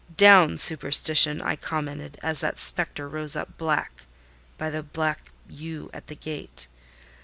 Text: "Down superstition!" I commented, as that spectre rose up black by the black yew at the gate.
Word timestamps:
"Down 0.17 0.57
superstition!" 0.57 1.43
I 1.43 1.55
commented, 1.55 2.17
as 2.23 2.39
that 2.39 2.57
spectre 2.57 3.07
rose 3.07 3.35
up 3.35 3.55
black 3.59 4.07
by 4.57 4.71
the 4.71 4.81
black 4.81 5.29
yew 5.47 5.91
at 5.93 6.07
the 6.07 6.15
gate. 6.15 6.65